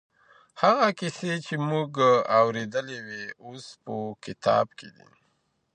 [0.61, 1.89] هغه کيسې چي موږ
[2.39, 3.93] اورېدلې وې اوس په
[4.25, 5.07] کتاب کي دي.